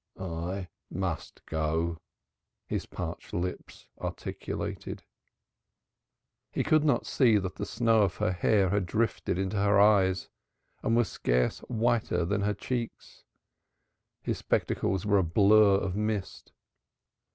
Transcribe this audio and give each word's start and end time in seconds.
"I 0.19 0.69
must 0.89 1.45
go," 1.45 1.99
his 2.65 2.87
parched 2.87 3.33
lips 3.33 3.87
articulated. 3.99 5.03
He 6.51 6.63
could 6.63 6.83
not 6.83 7.05
see 7.05 7.37
that 7.37 7.57
the 7.57 7.67
snow 7.67 8.01
of 8.01 8.15
her 8.15 8.31
hair 8.31 8.69
had 8.69 8.87
drifted 8.87 9.37
into 9.37 9.57
her 9.57 9.79
eyes 9.79 10.27
and 10.81 10.95
was 10.97 11.07
scarce 11.07 11.59
whiter 11.69 12.25
than 12.25 12.41
her 12.41 12.55
cheeks. 12.55 13.25
His 14.23 14.39
spectacles 14.39 15.05
were 15.05 15.19
a 15.19 15.23
blur 15.23 15.75
of 15.75 15.95
mist. 15.95 16.51